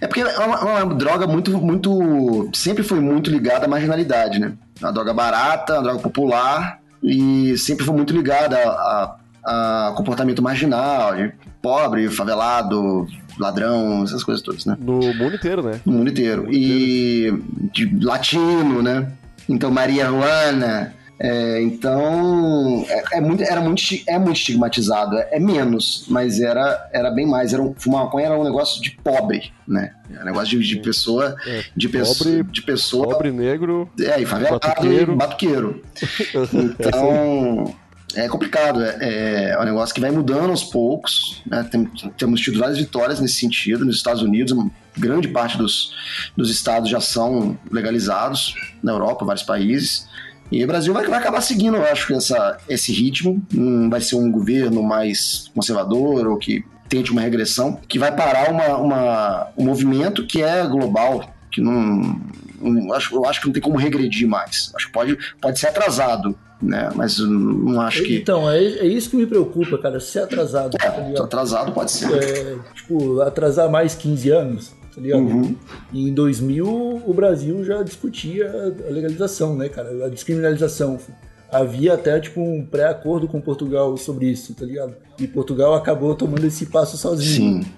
[0.01, 2.51] É porque é uma, é uma, droga muito, muito.
[2.53, 4.53] Sempre foi muito ligada à marginalidade, né?
[4.83, 10.43] Uma droga barata, uma droga popular, e sempre foi muito ligada a, a, a comportamento
[10.43, 13.07] marginal, de pobre, favelado,
[13.39, 14.77] ladrão, essas coisas todas, né?
[14.81, 15.81] No mundo inteiro, né?
[15.85, 16.43] No mundo inteiro.
[16.43, 17.43] No mundo inteiro.
[17.43, 19.13] E de latino, né?
[19.49, 25.17] Então, Maria Juana, é, então, é, é, muito, era muito, é muito estigmatizado.
[25.17, 27.53] É, é, menos, mas era, era bem mais.
[27.53, 29.95] Era um, fumar maconha era um negócio de pobre, né?
[30.11, 31.37] Era um negócio de, de pessoa.
[31.47, 33.07] É, de, pobre, de pessoa.
[33.11, 33.89] Pobre, negro.
[34.01, 35.13] É, e favelado batuqueiro.
[35.13, 35.83] e batuqueiro.
[36.53, 37.73] Então.
[38.15, 41.41] É complicado, é, é, um negócio que vai mudando aos poucos.
[41.47, 41.67] Né?
[41.71, 41.87] Tem,
[42.19, 43.87] temos tido várias vitórias nesse sentido.
[43.87, 44.55] Nos Estados Unidos,
[44.99, 45.95] grande parte dos,
[46.37, 50.07] dos estados já são legalizados, na Europa, vários países.
[50.53, 53.43] E o Brasil vai, vai acabar seguindo, eu acho, essa, esse ritmo.
[53.53, 58.51] Não vai ser um governo mais conservador ou que tente uma regressão, que vai parar
[58.51, 62.21] uma, uma, um movimento que é global, que não,
[62.61, 64.71] não acho, eu acho que não tem como regredir mais.
[64.77, 66.91] Acho que pode, pode ser atrasado, né?
[66.95, 68.17] Mas não acho que.
[68.17, 69.99] Então, é, é isso que me preocupa, cara.
[70.01, 70.77] Ser atrasado.
[70.83, 72.13] É, atrasado pode ser.
[72.13, 75.21] É, tipo, atrasar mais 15 anos tá ligado?
[75.21, 75.57] Uhum.
[75.93, 78.49] E em 2000 o Brasil já discutia
[78.89, 80.07] a legalização, né, cara?
[80.07, 80.99] A descriminalização.
[81.51, 84.95] Havia até, tipo, um pré-acordo com Portugal sobre isso, tá ligado?
[85.19, 87.63] E Portugal acabou tomando esse passo sozinho.
[87.63, 87.71] Sim.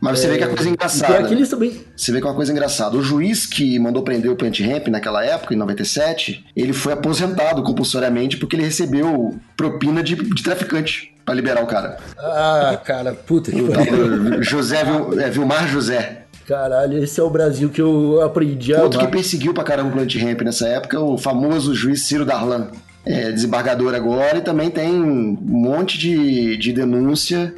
[0.00, 1.14] Mas você vê que a coisa é engraçada.
[1.14, 1.80] tem aqueles também.
[1.96, 2.96] Você vê que é uma coisa engraçada.
[2.96, 7.62] O juiz que mandou prender o Plant Ramp naquela época, em 97, ele foi aposentado
[7.62, 11.98] compulsoriamente porque ele recebeu propina de, de traficante pra liberar o cara.
[12.16, 14.42] Ah, cara, puta que pariu.
[14.42, 16.17] José Vil, é, Vilmar José.
[16.48, 19.12] Caralho, esse é o Brasil que eu aprendi a Outro que amar.
[19.12, 22.68] perseguiu pra caramba o Plant Ramp nessa época é o famoso juiz Ciro Darlan.
[23.04, 27.54] É, desembargador agora e também tem um monte de, de denúncia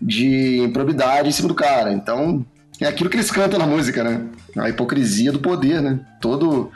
[0.00, 1.92] de improbidade em cima do cara.
[1.92, 2.46] Então,
[2.80, 4.24] é aquilo que eles cantam na música, né?
[4.56, 5.98] A hipocrisia do poder, né?
[6.20, 6.70] Todo.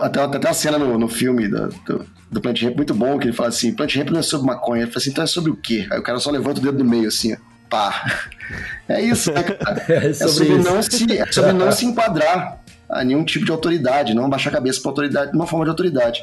[0.00, 3.26] Até, até uma cena no, no filme da- do, do Plant Ramp muito bom, que
[3.26, 4.82] ele fala assim: Plant Ramp não é sobre maconha.
[4.82, 5.86] Ele fala assim: então é sobre o quê?
[5.90, 7.36] Aí o cara só levanta o dedo do meio assim, ó.
[7.74, 8.28] Pá.
[8.88, 9.84] É isso, né, cara?
[9.88, 10.70] É É sobre sobre, isso.
[10.70, 14.52] não se, é sobre não se enquadrar a nenhum tipo de autoridade, não baixar a
[14.52, 16.20] cabeça para autoridade, uma forma de autoridade.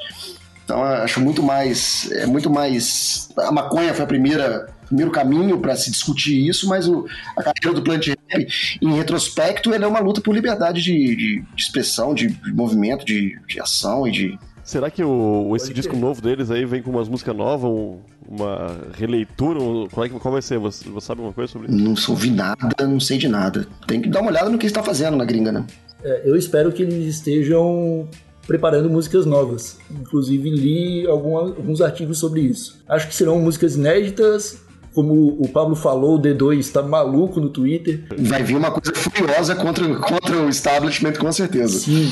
[0.64, 3.30] Então eu acho muito mais, é muito mais.
[3.38, 7.44] A maconha foi a primeira, o primeiro caminho para se discutir isso, mas o, a
[7.44, 8.48] carreira do Plant Ramp,
[8.82, 13.04] em retrospecto, ele é uma luta por liberdade de, de- de expressão, de, de movimento,
[13.04, 14.40] de, de ação e de.
[14.72, 18.78] Será que o, esse disco novo deles aí vem com umas músicas novas, um- uma
[18.98, 19.60] releitura?
[19.60, 20.58] um- qual, é que- qual vai ser?
[20.60, 21.78] Você, você sabe alguma coisa sobre isso?
[21.78, 23.68] Não ouvi nada, não sei de nada.
[23.86, 25.66] Tem que dar uma olhada no que está fazendo na gringa, né?
[26.02, 28.08] É, eu espero que eles estejam
[28.48, 29.78] preparando músicas novas.
[29.92, 32.82] Inclusive li alguma- alguns artigos sobre isso.
[32.88, 34.62] Acho que serão músicas inéditas.
[34.94, 38.06] Como o Pablo falou, o D2 está maluco no Twitter.
[38.20, 41.80] Vai vir uma coisa furiosa contra, contra o establishment, com certeza.
[41.80, 42.10] Sim.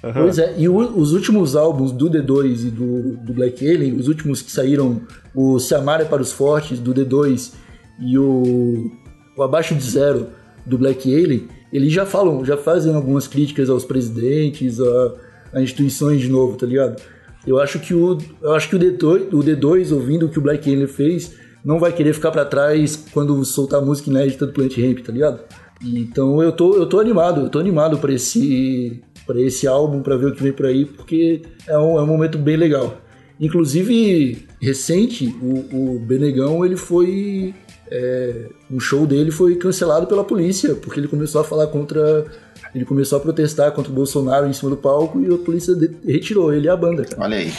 [0.00, 4.06] Pois é, e o- os últimos álbuns do D2 e do, do Black Alien, os
[4.08, 5.00] últimos que saíram,
[5.34, 7.52] o Se Amar é para os Fortes, do D2,
[8.00, 8.90] e o,
[9.36, 10.28] o Abaixo de Zero,
[10.64, 15.14] do Black Alien, eles já falam, já fazem algumas críticas aos presidentes, a,
[15.54, 17.00] a instituições de novo, tá ligado?
[17.46, 20.42] Eu acho que o, eu acho que o D2, o D2, ouvindo o que o
[20.42, 21.32] Black Alien fez,
[21.64, 25.40] não vai querer ficar pra trás quando soltar música inédita do Plant Ramp, tá ligado?
[25.82, 30.16] Então eu tô, eu tô animado, eu tô animado pra esse, pra esse álbum, pra
[30.16, 33.00] ver o que vem por aí, porque é um, é um momento bem legal.
[33.38, 37.54] Inclusive, recente, o, o Benegão, ele foi.
[37.90, 42.26] É, um show dele foi cancelado pela polícia, porque ele começou a falar contra.
[42.74, 46.52] Ele começou a protestar contra o Bolsonaro em cima do palco e a polícia retirou
[46.52, 47.22] ele e a banda, cara.
[47.22, 47.52] Olha aí.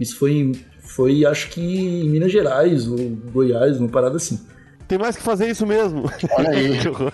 [0.00, 2.96] Isso foi, em- foi acho que em Minas Gerais ou
[3.32, 4.40] Goiás, uma parada assim.
[4.88, 6.04] Tem mais que fazer isso mesmo.
[6.38, 6.78] Olha aí.
[6.78, 7.12] Que horror.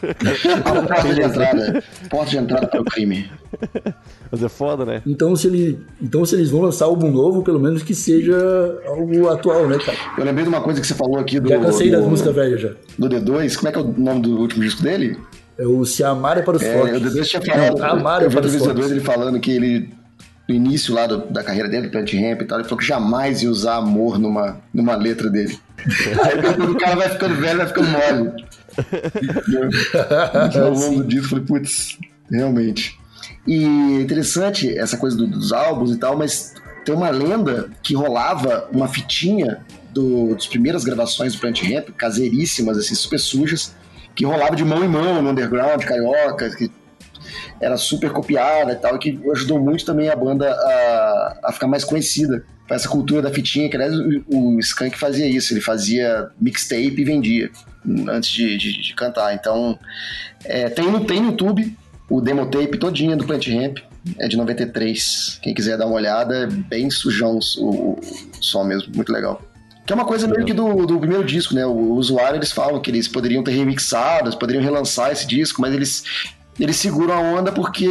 [0.64, 1.85] A porta de entrada.
[2.11, 3.30] Porta de entrada para o crime.
[4.30, 5.02] Mas é foda, né?
[5.06, 8.37] Então se, ele, então, se eles vão lançar álbum novo, pelo menos que seja
[8.87, 9.96] algo atual, né, cara?
[10.18, 11.48] Eu lembrei de uma coisa que você falou aqui do.
[11.48, 12.70] Já cansei do, das músicas velhas já.
[12.98, 13.56] Do D2.
[13.56, 15.16] Como é que é o nome do último disco dele?
[15.58, 16.96] É o Se Amar é para os É, Fortes.
[17.00, 17.78] o D2 tinha falado.
[17.78, 18.90] Não, Amar é eu vi para os Fortes.
[18.90, 19.90] ele falando que ele.
[20.52, 22.84] No início lá do- da carreira dele, do Plant Ramp e tal, ele falou que
[22.86, 25.58] jamais ia usar amor numa, numa letra dele.
[26.24, 28.32] Aí o cara vai ficando velho, vai ficando mole.
[30.46, 30.66] Entendeu?
[30.66, 31.98] Ao longo disso, falei, putz,
[32.30, 32.98] realmente.
[33.46, 33.64] E
[34.00, 38.88] interessante essa coisa do- dos álbuns e tal, mas tem uma lenda que rolava uma
[38.88, 39.60] fitinha
[39.92, 43.74] do, das primeiras gravações do Plant Ramp, caseiríssimas, assim, super sujas,
[44.14, 46.70] que rolava de mão em mão no underground, carioca, que
[47.62, 51.85] era super copiada e tal, que ajudou muito também a banda a, a ficar mais
[51.85, 52.44] conhecida.
[52.68, 57.05] Essa cultura da fitinha, que aliás o, o Skank fazia isso, ele fazia mixtape e
[57.05, 57.51] vendia
[58.09, 59.35] antes de, de- de cantar.
[59.35, 59.79] Então,
[60.44, 61.77] é, tem, no, tem no YouTube
[62.11, 63.79] o demo tape todinha do Plant Ramp,
[64.18, 65.38] é de 93.
[65.42, 68.01] Quem quiser dar uma olhada, é bem sujão o, o
[68.40, 69.40] som mesmo, muito legal.
[69.87, 71.66] Que é uma coisa meio que do, do primeiro disco, né?
[71.66, 75.75] O usuário, eles falam que eles poderiam ter remixado, eles poderiam relançar esse disco, mas
[75.75, 76.05] eles,
[76.58, 77.88] eles seguram a onda porque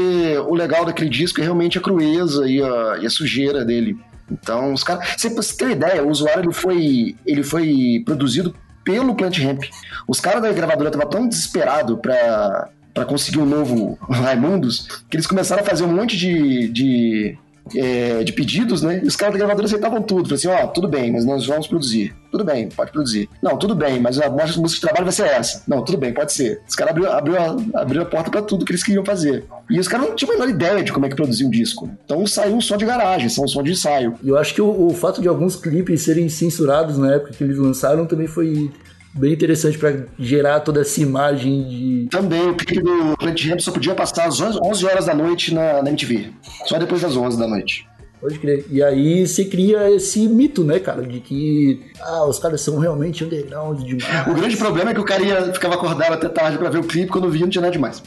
[0.48, 3.98] o legal daquele disco é realmente a crueza e a, e a sujeira dele.
[4.30, 5.08] Então, os caras...
[5.18, 5.30] Você,
[5.64, 9.64] uma ideia, o usuário ele foi, ele foi produzido pelo Plant Ramp.
[10.08, 15.64] Os caras da gravadora estavam tão desesperados pra conseguir um novo Raimundos que eles começaram
[15.64, 16.70] a fazer um monte de...
[16.70, 17.38] de
[17.76, 19.02] é, de pedidos, né?
[19.04, 20.30] E os caras da gravadora aceitavam tudo.
[20.30, 22.14] Falaram assim, ó, tudo bem, mas nós vamos produzir.
[22.32, 23.30] Tudo bem, pode produzir.
[23.42, 25.64] Não, tudo bem, mas a nossa música de trabalho vai ser essa.
[25.68, 26.62] Não, tudo bem, pode ser.
[26.68, 29.46] Os caras abriram abriu a, abriu a porta pra tudo que eles queriam fazer.
[29.70, 31.90] E os caras não tinham a menor ideia de como é que produzia um disco.
[32.06, 34.16] Então saiu um som de garagem, saiu um som de ensaio.
[34.24, 37.58] Eu acho que o, o fato de alguns clipes serem censurados na época que eles
[37.58, 38.72] lançaram também foi
[39.14, 42.08] bem interessante pra gerar toda essa imagem de.
[42.10, 45.54] Também o clipe do Plant Ramp só podia passar às 11 11 horas da noite
[45.54, 46.32] na, na MTV.
[46.66, 47.88] Só depois das 11 da noite.
[48.22, 48.66] Pode crer.
[48.70, 53.24] E aí você cria esse mito, né, cara, de que ah, os caras são realmente
[53.24, 54.28] underground demais.
[54.28, 56.84] O grande problema é que o cara ia, ficava acordado até tarde pra ver o
[56.84, 58.04] clipe, quando via não tinha nada demais.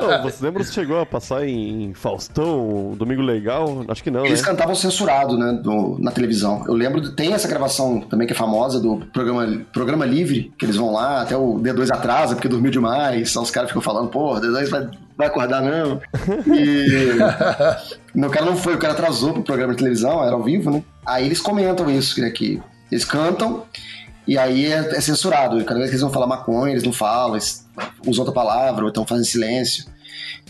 [0.00, 3.84] Não, você lembra se chegou a passar em Faustão, Domingo Legal?
[3.88, 4.46] Acho que não, Eles né?
[4.48, 6.64] cantavam censurado, né, do- na televisão.
[6.66, 10.76] Eu lembro, tem essa gravação também que é famosa do programa, programa Livre, que eles
[10.76, 14.40] vão lá, até o D2 atrasa porque dormiu demais, os caras ficam falando, pô, o
[14.40, 16.00] D2 vai, vai acordar não.
[16.54, 17.08] E
[18.24, 20.82] o cara não foi, o cara atrasou pro programa de televisão, era ao vivo, né?
[21.06, 22.60] Aí eles comentam isso, né, que
[22.90, 23.64] eles cantam
[24.26, 25.60] e aí é, é censurado.
[25.60, 27.66] E cada vez que eles vão falar maconha, eles não falam, eles
[28.06, 29.84] usam outra palavra, ou então fazem silêncio.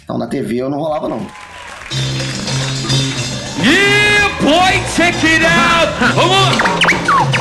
[0.03, 1.27] Então na TV eu não rolava, não.
[3.63, 5.93] Yeah, boy, check it out!
[6.15, 6.95] Vamos!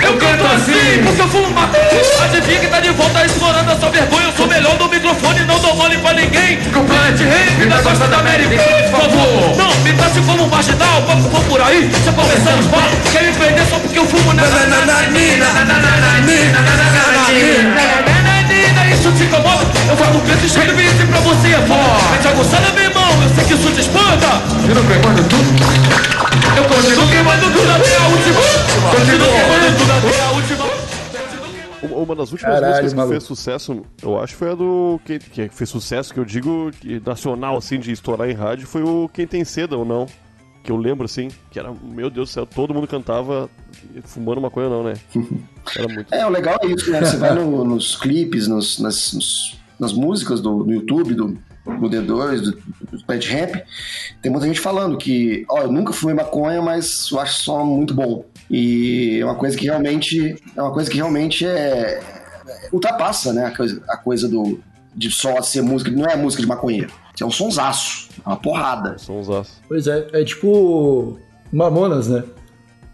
[0.04, 2.02] Eu canto assim, porque eu fumo maconha.
[2.24, 4.24] Adivinha que tá de volta explorando a sua vergonha.
[4.26, 6.58] Eu sou melhor do microfone, não dou mole pra ninguém.
[6.72, 9.58] Com Planet Ramp, ainda gosta da Kay, por favor.
[9.58, 11.89] Não, me trate como um marginal, papo por aí.
[12.06, 15.46] Eu começar os papos, quer me prender só porque eu fumo na nananina,
[19.15, 19.63] te incomoda?
[19.89, 22.12] Eu falo preto cheio de bici pra você, pô.
[22.12, 24.28] Mete aguçada, meu irmão, eu sei que isso te espanta.
[24.67, 25.49] Eu não queimando tudo.
[26.56, 28.41] Eu continuo queimando tudo até a última.
[28.91, 30.93] Continuo queimando tudo até a última.
[31.84, 33.13] Uma uma das últimas Caralho, músicas que maluco.
[33.13, 35.02] fez sucesso, eu acho, foi a do.
[35.04, 38.84] Que, que fez sucesso, que eu digo, que nacional, assim, de estourar em rádio, foi
[38.84, 40.08] o Quem Tem Seda ou Não.
[40.63, 43.49] Que eu lembro, assim, que era, meu Deus do céu, todo mundo cantava
[44.06, 44.93] fumando maconha não, né?
[45.76, 46.13] Era muito.
[46.13, 47.04] É, o legal é isso, né?
[47.04, 51.28] Você vai no- nos clipes, nos- nas, nos- nas músicas do, do YouTube, do,
[51.65, 52.52] do D2, do,
[52.97, 53.56] do Plant Ramp,
[54.21, 57.93] tem muita gente falando que, ó, eu nunca fumei maconha, mas eu acho só muito
[57.93, 58.23] bom.
[58.49, 62.02] E é uma coisa que realmente, é uma coisa que realmente é,
[62.71, 63.45] ultrapassa, né?
[63.47, 64.62] A coisa, a coisa do,
[64.95, 66.91] de só ser música, não é música de maconheiro.
[67.19, 68.97] É um sonsaço, é uma porrada.
[68.97, 69.62] Sonsaço.
[69.67, 71.17] Pois é, é tipo
[71.51, 72.23] Mamonas, né?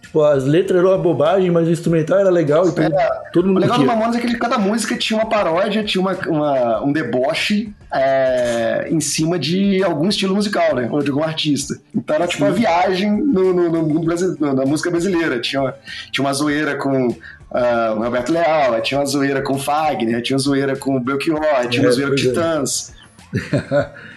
[0.02, 2.96] Tipo, as letras eram uma bobagem, mas o instrumental era legal e todo,
[3.32, 3.86] todo O mundo legal do.
[3.86, 9.00] Mamonas é que cada música tinha uma paródia, tinha uma, uma- um deboche é, em
[9.00, 10.88] cima de algum estilo musical, né?
[10.92, 11.80] Ou de algum artista.
[11.96, 15.40] Então era tipo uma viagem no, no- no mundo brasileiro, na música brasileira.
[15.40, 15.76] Tinha uma,
[16.12, 17.16] tinha uma zoeira com
[17.52, 21.00] ah, o Roberto Leal, tinha uma zoeira com o Fagner, tinha uma zoeira com o
[21.00, 22.22] Belchior, tinha uma É, zoeira com o é.
[22.22, 22.94] Titãs.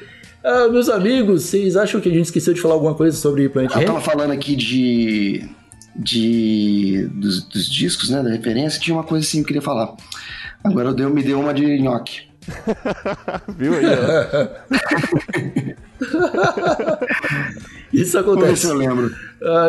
[0.45, 3.77] Ah, meus amigos, vocês acham que a gente esqueceu de falar alguma coisa sobre Planet
[3.77, 5.49] Eu tava falando aqui de.
[5.95, 8.21] de dos, dos discos, né?
[8.25, 9.95] Da referência, tinha uma coisa assim que eu queria falar.
[10.65, 12.23] Agora eu dei, me deu uma de nhoque.
[13.57, 13.85] Viu aí,
[17.93, 18.63] Isso Vamos ver acontece.
[18.63, 19.15] se eu lembro.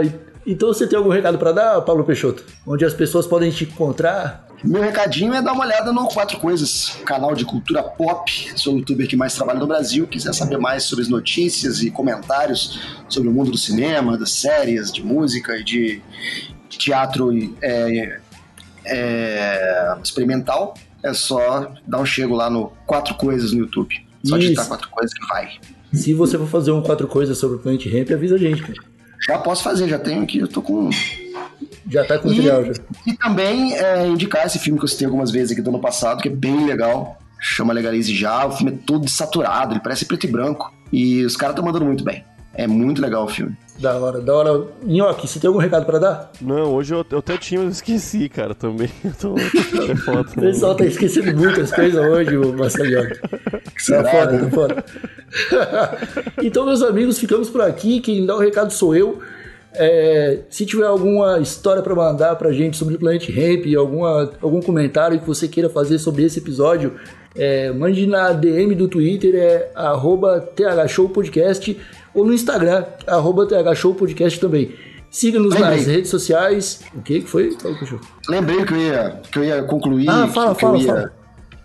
[0.03, 2.43] E- então você tem algum recado pra dar, Paulo Peixoto?
[2.65, 4.47] Onde as pessoas podem te encontrar?
[4.63, 8.31] Meu recadinho é dar uma olhada no Quatro Coisas, canal de cultura pop.
[8.55, 10.07] Sou o youtuber que mais trabalha no Brasil.
[10.07, 14.91] Quiser saber mais sobre as notícias e comentários sobre o mundo do cinema, das séries,
[14.91, 16.01] de música e de
[16.69, 18.19] teatro é,
[18.85, 23.95] é, experimental, é só dar um chego lá no Quatro Coisas no YouTube.
[24.23, 24.39] Só Isso.
[24.39, 25.59] digitar Quatro Coisas que vai.
[25.93, 28.79] Se você for fazer um quatro coisas sobre o Planet Ramp, avisa a gente, cara.
[29.27, 30.89] Já posso fazer, já tenho aqui, eu tô com
[31.89, 32.73] Já tá com E- material já.
[33.07, 36.21] E também é, indicar esse filme que eu citei algumas vezes aqui do ano passado,
[36.21, 37.17] que é bem legal.
[37.39, 38.45] Chama Legalize Já.
[38.45, 40.73] O filme é todo saturado, ele parece preto e branco.
[40.91, 42.23] E os caras estão mandando muito bem.
[42.53, 43.55] É muito legal o filme.
[43.79, 44.67] Da hora, da hora.
[44.83, 46.31] Nhoque, você tem algum recado pra dar?
[46.39, 48.89] Não, hoje eu, eu até tinha, mas esqueci, cara, também.
[49.03, 50.29] Então, é foda.
[50.37, 53.19] O pessoal tá esquecendo muitas coisas hoje, o Marcelo Nhoque.
[53.85, 54.39] Tá foda, né?
[54.39, 54.85] tá foda.
[56.41, 57.99] então, meus amigos, ficamos por aqui.
[57.99, 59.19] Quem dá o recado sou eu.
[59.75, 64.61] É, se tiver alguma história pra mandar pra gente sobre o Planet Ramp, alguma, algum
[64.61, 66.93] comentário que você queira fazer sobre esse episódio,
[67.35, 71.77] é, mande na DM do Twitter, é arroba thshowpodcast,
[72.13, 74.75] ou no Instagram, arroba thshowpodcast também.
[75.09, 76.81] Siga-nos nas redes sociais.
[76.95, 77.51] O que que foi?
[77.51, 78.01] Fala, cachorro.
[78.27, 80.09] Lembrei que eu ia, que eu ia concluir.
[80.09, 80.87] Ah, fala, que fala, eu ia...
[80.87, 81.13] fala.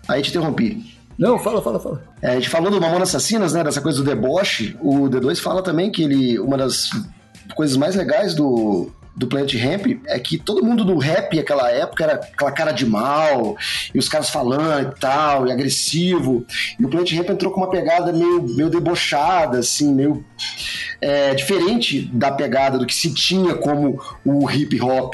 [0.07, 0.99] Aí te interrompi.
[1.17, 2.03] Não, fala, fala, fala.
[2.21, 3.63] É, a gente falou do Mamona Assassinas, né?
[3.63, 4.77] Dessa coisa do deboche.
[4.81, 6.39] O D2 fala também que ele.
[6.39, 6.91] Uma das
[7.55, 12.05] coisas mais legais do, do Planet Ramp é que todo mundo do rap naquela época
[12.05, 13.57] era aquela cara de mal,
[13.93, 16.45] e os caras falando e tal, e agressivo.
[16.79, 20.23] E o Planet Ramp entrou com uma pegada meio, meio debochada, assim, meio.
[21.01, 25.13] é, diferente da pegada do que se tinha como o hip hop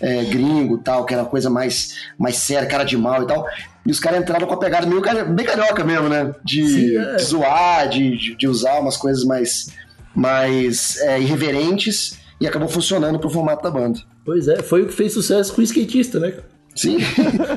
[0.00, 3.44] é, gringo tal, que era uma coisa mais, mais séria, cara de mal e tal.
[3.84, 5.02] E os caras entraram com a pegada meio
[5.34, 6.32] bem carioca mesmo, né?
[6.44, 7.16] De, Sim, é.
[7.16, 9.74] de zoar, de, de, de usar umas coisas mais,
[10.14, 14.00] mais é, irreverentes e acabou funcionando pro formato da banda.
[14.24, 16.38] Pois é, foi o que fez sucesso com o skatista, né?
[16.74, 16.98] Sim.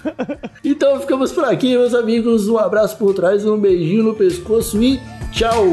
[0.63, 2.47] então ficamos por aqui, meus amigos.
[2.47, 4.99] Um abraço por trás, um beijinho no pescoço e
[5.31, 5.65] tchau!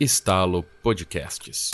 [0.00, 1.72] Estalo Podcasts.